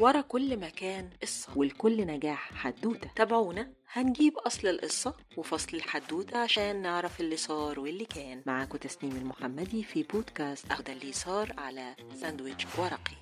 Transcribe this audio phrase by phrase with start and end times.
[0.00, 3.10] ورا كل مكان قصة ولكل نجاح حدوتة.
[3.16, 8.42] تابعونا؟ هنجيب أصل القصة وفصل الحدوتة عشان نعرف اللي صار واللي كان.
[8.46, 13.16] معاكم تسنيم المحمدي في بودكاست أهو ده اللي صار على ساندويتش ورقي.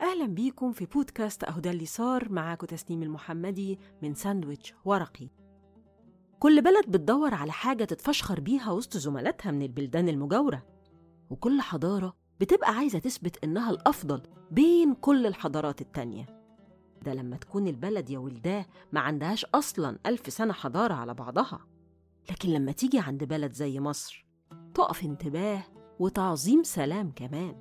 [0.00, 2.32] أهلا بيكم في بودكاست أهو ده اللي صار.
[2.32, 5.28] معاكم تسنيم المحمدي من ساندويتش ورقي.
[6.40, 10.62] كل بلد بتدور على حاجة تتفشخر بيها وسط زملاتها من البلدان المجاورة.
[11.30, 16.26] وكل حضارة بتبقى عايزة تثبت إنها الأفضل بين كل الحضارات التانية.
[17.02, 21.66] ده لما تكون البلد يا ولداه ما عندهاش أصلا ألف سنة حضارة على بعضها.
[22.30, 24.26] لكن لما تيجي عند بلد زي مصر
[24.74, 25.62] تقف انتباه
[25.98, 27.56] وتعظيم سلام كمان.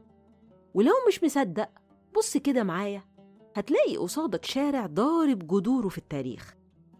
[0.73, 1.69] ولو مش مصدق
[2.17, 3.03] بص كده معايا
[3.55, 6.58] هتلاقي قصادك شارع ضارب جذوره في التاريخ.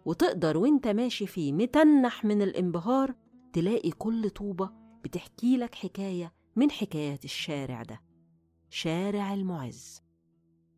[0.10, 3.14] وتقدر وانت ماشي فيه متنح من الانبهار
[3.54, 4.70] تلاقي كل طوبة
[5.04, 8.02] بتحكي لك حكاية من حكايات الشارع ده.
[8.70, 10.04] شارع المعز.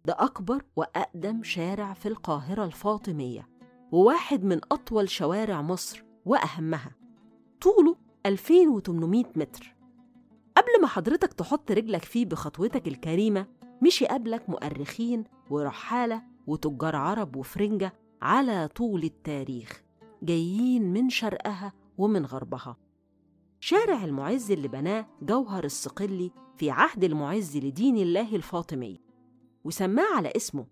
[0.05, 3.49] ده أكبر وأقدم شارع في القاهرة الفاطمية
[3.91, 6.95] وواحد من أطول شوارع مصر وأهمها.
[7.61, 9.75] طوله 2800 متر.
[10.57, 13.47] قبل ما حضرتك تحط رجلك فيه بخطوتك الكريمة
[13.83, 19.83] مشي قبلك مؤرخين ورحالة وتجار عرب وفرنجة على طول التاريخ
[20.23, 22.77] جايين من شرقها ومن غربها.
[23.59, 28.99] شارع المعز اللي بناه جوهر الصقلي في عهد المعز لدين الله الفاطمي
[29.63, 30.65] وسماه على اسمه.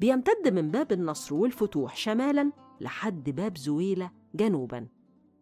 [0.00, 4.88] بيمتد من باب النصر والفتوح شمالا لحد باب زويلة جنوبا.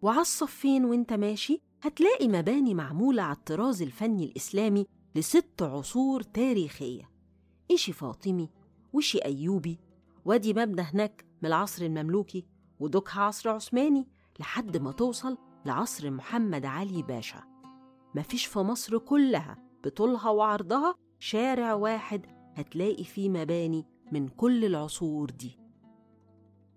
[0.03, 7.11] وعلى الصفين وانت ماشي هتلاقي مباني معمولة على الطراز الفني الإسلامي لست عصور تاريخية.
[7.71, 8.51] إشي فاطمي
[8.93, 9.79] وشي أيوبي
[10.27, 12.47] وادي مبنى هناك من العصر المملوكي
[12.81, 14.09] ودكها عصر عثماني
[14.41, 17.43] لحد ما توصل لعصر محمد علي باشا.
[18.15, 25.59] مفيش في مصر كلها بطولها وعرضها شارع واحد هتلاقي فيه مباني من كل العصور دي.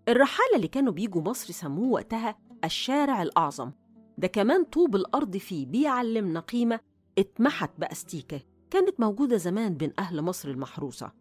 [0.09, 3.72] الرحالة اللي كانوا بيجوا مصر سموه وقتها الشارع الأعظم.
[4.18, 6.79] ده كمان طوب الأرض فيه بيعلمنا قيمة
[7.18, 8.41] اتمحت بأستيكة
[8.72, 11.12] كانت موجودة زمان بين أهل مصر المحروسة.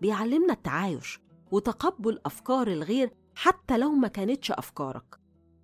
[0.00, 1.20] بيعلمنا التعايش
[1.52, 5.20] وتقبل أفكار الغير حتى لو ما كانتش أفكارك.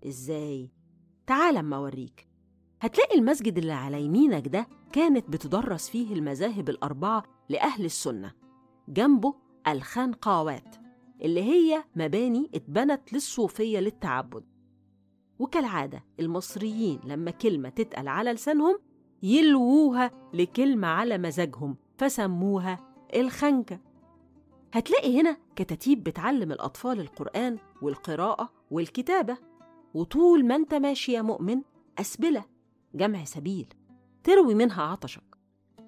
[0.07, 0.71] إزاي؟
[1.27, 2.29] تعال أما أوريك.
[2.81, 8.33] هتلاقي المسجد اللي على يمينك ده كانت بتدرس فيه المذاهب الأربعة لأهل السنة.
[8.89, 9.35] جنبه
[9.69, 10.77] الخانقاوات
[11.23, 14.45] اللي هي مباني اتبنت للصوفية للتعبد.
[15.39, 18.79] وكالعادة المصريين لما كلمة تتقل على لسانهم
[19.23, 23.88] يلووها لكلمة على مزاجهم فسموها الخنكة.
[24.73, 29.39] هتلاقي هنا كتاتيب بتعلم الأطفال القرآن والقراءة والكتابة.
[29.95, 31.63] وطول ما أنت ماشي يا مؤمن
[31.99, 32.45] أسبلة
[32.95, 33.75] جمع سبيل
[34.25, 35.23] تروي منها عطشك.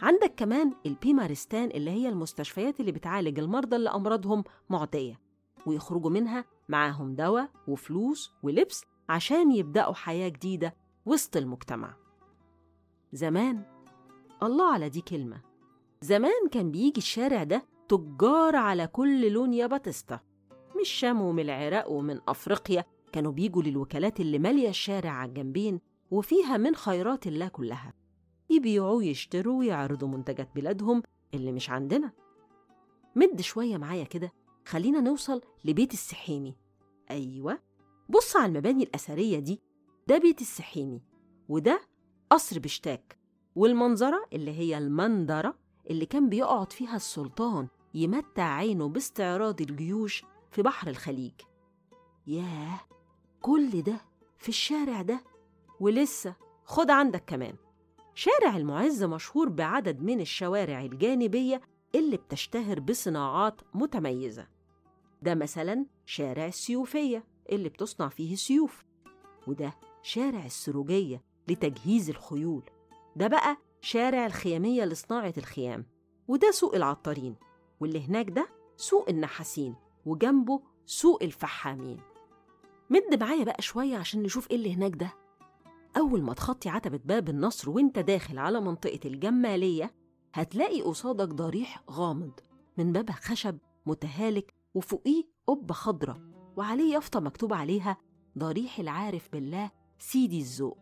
[0.02, 5.20] عندك كمان البيمارستان اللي هي المستشفيات اللي بتعالج المرضى اللي أمراضهم معدية
[5.66, 10.74] ويخرجوا منها معاهم دواء وفلوس ولبس عشان يبدأوا حياة جديدة
[11.06, 11.94] وسط المجتمع.
[13.12, 13.62] زمان
[14.42, 15.40] الله على دي كلمة
[16.00, 20.20] زمان كان بيجي الشارع ده تجار على كل لون يا باتيستا.
[20.80, 25.80] مش شام ومن العراق ومن أفريقيا كانوا بيجوا للوكالات اللي مالية الشارع على الجنبين
[26.10, 27.94] وفيها من خيرات الله كلها.
[28.50, 31.02] يبيعوا ويشتروا ويعرضوا منتجات بلادهم
[31.34, 32.12] اللي مش عندنا.
[33.16, 34.32] مد شوية معايا كده
[34.66, 36.56] خلينا نوصل لبيت السحيمي.
[37.10, 37.58] أيوة.
[38.08, 39.60] بص على المباني الأثرية دي.
[40.08, 41.02] ده بيت السحيمي
[41.48, 41.80] وده
[42.30, 43.18] قصر بشتاك
[43.54, 45.54] والمنظرة اللي هي المندرة
[45.90, 47.68] اللي كان بيقعد فيها السلطان.
[47.94, 51.32] يمتع عينه باستعراض الجيوش في بحر الخليج.
[52.26, 52.80] ياه
[53.40, 54.00] كل ده
[54.38, 55.24] في الشارع ده؟
[55.80, 56.34] ولسه
[56.64, 57.54] خد عندك كمان.
[58.14, 61.60] شارع المعز مشهور بعدد من الشوارع الجانبية
[61.94, 64.46] اللي بتشتهر بصناعات متميزة.
[65.22, 68.84] ده مثلا شارع السيوفية اللي بتصنع فيه سيوف.
[69.46, 72.62] وده شارع السروجية لتجهيز الخيول.
[73.16, 75.86] ده بقى شارع الخيامية لصناعة الخيام.
[76.28, 77.36] وده سوق العطارين.
[77.80, 79.74] واللي هناك ده سوق النحاسين
[80.06, 82.00] وجنبه سوق الفحامين.
[82.90, 85.12] مد معايا بقى شوية عشان نشوف إيه اللي هناك ده.
[85.96, 89.94] أول ما تخطي عتبة باب النصر وأنت داخل على منطقة الجمالية
[90.34, 92.32] هتلاقي قصادك ضريح غامض
[92.78, 96.20] من بابها خشب متهالك وفوقيه قبة خضرة
[96.56, 97.96] وعليه يافطة مكتوب عليها
[98.38, 100.78] ضريح العارف بالله سيدي الذوق.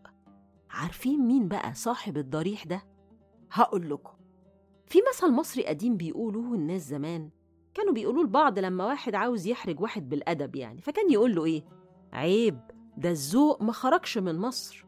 [0.71, 2.83] عارفين مين بقى صاحب الضريح ده؟
[3.53, 4.13] هقول لكم.
[4.89, 7.31] في مثل مصري قديم بيقولوه الناس زمان
[7.75, 11.63] كانوا بيقولوه لبعض لما واحد عاوز يحرج واحد بالأدب يعني فكان يقول له إيه؟
[12.13, 12.59] عيب
[12.97, 14.85] ده الذوق ما خرجش من مصر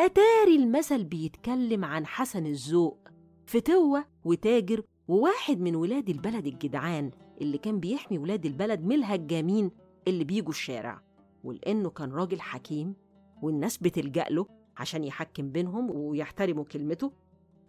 [0.00, 3.08] أتاري المثل بيتكلم عن حسن الذوق
[3.46, 9.70] فتوة وتاجر وواحد من ولاد البلد الجدعان اللي كان بيحمي ولاد البلد من الهجامين
[10.08, 11.02] اللي بيجوا الشارع
[11.44, 12.94] ولأنه كان راجل حكيم
[13.42, 14.46] والناس بتلجأ له
[14.76, 17.12] عشان يحكم بينهم ويحترموا كلمته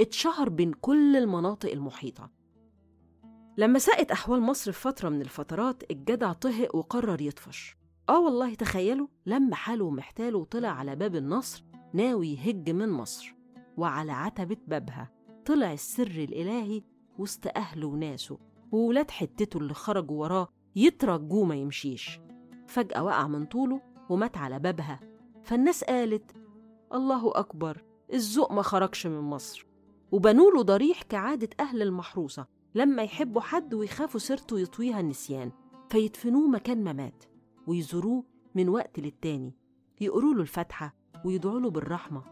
[0.01, 2.31] اتشهر بين كل المناطق المحيطة.
[3.57, 7.77] لما ساءت أحوال مصر في فترة من الفترات الجدع طهق وقرر يطفش.
[8.09, 11.63] آه والله تخيلوا لما حاله ومحتاله وطلع على باب النصر
[11.93, 13.35] ناوي يهج من مصر.
[13.77, 15.11] وعلى عتبة بابها
[15.45, 16.83] طلع السر الإلهي
[17.17, 18.39] وسط أهله وناسه
[18.71, 22.19] وولاد حتته اللي خرجوا وراه يترجوه ما يمشيش.
[22.67, 24.99] فجأة وقع من طوله ومات على بابها.
[25.43, 26.31] فالناس قالت
[26.93, 27.83] الله أكبر
[28.13, 29.70] الذوق ما خرجش من مصر.
[30.11, 35.51] وبنوا له ضريح كعادة أهل المحروسة لما يحبوا حد ويخافوا سيرته يطويها النسيان
[35.89, 37.23] فيدفنوه مكان ما مات
[37.67, 38.23] ويزوروه
[38.55, 39.55] من وقت للتاني
[40.01, 42.23] يقروا له الفاتحة ويدعوا له بالرحمة.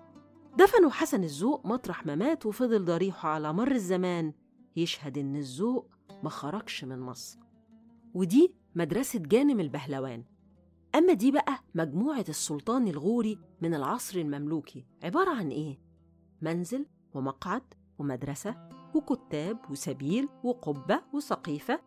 [0.58, 4.34] دفنوا حسن الذوق مطرح ما مات وفضل ضريحه على مر الزمان
[4.76, 5.90] يشهد إن الذوق
[6.24, 7.40] ما خرجش من مصر.
[8.14, 10.24] ودي مدرسة جانم البهلوان.
[10.96, 15.80] أما دي بقى مجموعة السلطان الغوري من العصر المملوكي عبارة عن إيه؟
[16.42, 17.64] منزل ومقعد
[18.00, 21.80] ومدرسة وكتاب وسبيل وقبة وسقيفة.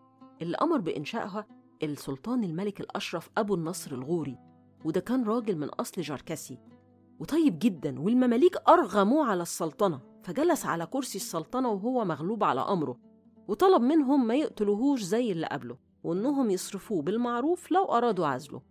[0.43, 1.47] اللي أمر بإنشائها
[1.83, 4.39] السلطان الملك الأشرف أبو النصر الغوري
[4.85, 6.59] وده كان راجل من أصل جركسي.
[7.19, 12.99] وطيب جدا والمماليك أرغموه على السلطنة فجلس على كرسي السلطنة وهو مغلوب على أمره.
[13.49, 18.63] وطلب منهم ما يقتلوهوش زي اللي قبله وإنهم يصرفوه بالمعروف لو أرادوا عزله.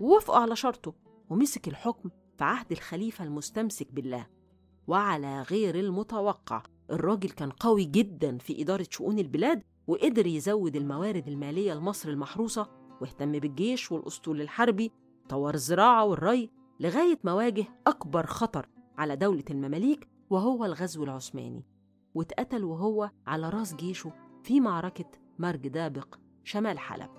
[0.00, 0.94] ووافقوا على شرطه
[1.30, 4.26] ومسك الحكم في عهد الخليفة المستمسك بالله.
[4.86, 6.62] وعلى غير المتوقع.
[6.90, 12.66] الراجل كان قوي جدا في إدارة شؤون البلاد وقدر يزود الموارد المالية لمصر المحروسة
[13.00, 14.92] واهتم بالجيش والأسطول الحربي
[15.28, 16.50] طور الزراعة والري
[16.80, 21.64] لغاية ما واجه أكبر خطر على دولة المماليك وهو الغزو العثماني.
[22.14, 26.14] واتقتل وهو على راس جيشه في معركة مرج دابق
[26.44, 27.10] شمال حلب.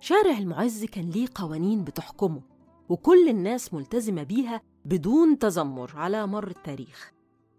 [0.00, 2.42] شارع المعز كان ليه قوانين بتحكمه
[2.88, 7.12] وكل الناس ملتزمة بيها بدون تذمر على مر التاريخ.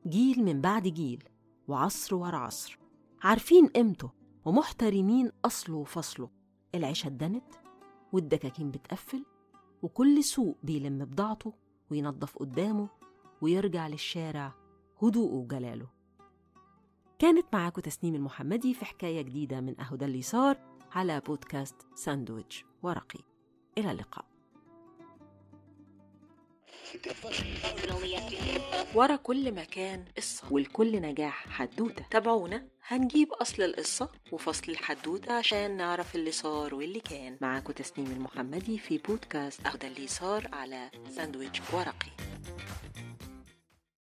[0.08, 1.24] جيل من بعد جيل
[1.68, 2.80] وعصر ورا عصر.
[3.22, 4.12] عارفين قيمته
[4.46, 6.30] ومحترمين أصله وفصله.
[6.76, 7.54] العيشة اتدنت
[8.14, 9.26] والدكاكين بتقفل
[9.82, 11.54] وكل سوق بيلم بضاعته
[11.92, 12.90] وينظف قدامه
[13.42, 14.54] ويرجع للشارع
[15.02, 15.88] هدوءه وجلاله.
[17.20, 19.76] كانت معاكم تسنيم المحمدي في حكاية جديدة من
[20.06, 20.58] اللي صار
[20.92, 23.20] على بودكاست ساندويتش ورقي.
[23.78, 24.37] إلى اللقاء.
[28.96, 32.06] ورا كل مكان قصة والكل نجاح حدوتة.
[32.12, 37.38] تابعونا؟ هنجيب أصل القصة وفصل الحدوتة عشان نعرف اللي صار واللي كان.
[37.42, 42.12] معاكم تسنيم المحمدي في بودكاست ده اللي صار على ساندويتش ورقي.